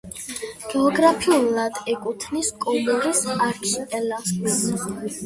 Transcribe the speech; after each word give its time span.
გეოგრაფიულად 0.69 1.77
ეკუთვნის 1.93 2.49
კომორის 2.63 3.21
არქიპელაგს. 3.49 4.57